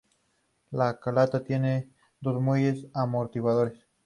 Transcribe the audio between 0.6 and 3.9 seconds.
La culata tiene dos muelles amortiguadores.